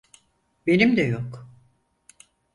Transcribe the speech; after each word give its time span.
Benim 0.67 0.97
de 0.97 1.03
yok. 1.05 1.49